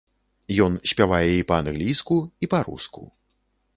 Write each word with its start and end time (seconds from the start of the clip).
Ён 0.65 0.77
спявае 0.93 1.29
і 1.35 1.45
па-англійску, 1.51 2.17
і 2.47 2.51
па-руску. 2.55 3.03